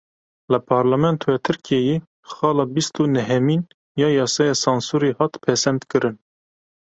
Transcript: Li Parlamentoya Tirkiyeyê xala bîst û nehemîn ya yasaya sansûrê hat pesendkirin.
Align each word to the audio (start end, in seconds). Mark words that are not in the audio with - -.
Li 0.51 0.57
Parlamentoya 0.71 1.39
Tirkiyeyê 1.45 1.95
xala 2.33 2.65
bîst 2.73 2.93
û 3.01 3.03
nehemîn 3.15 3.61
ya 4.01 4.09
yasaya 4.19 4.55
sansûrê 4.63 5.11
hat 5.19 5.33
pesendkirin. 5.45 6.15